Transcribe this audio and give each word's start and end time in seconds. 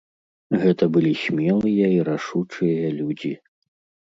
Гэта 0.61 0.83
былі 0.95 1.11
смелыя 1.25 1.91
і 1.99 1.99
рашучыя 2.09 2.89
людзі. 2.99 3.33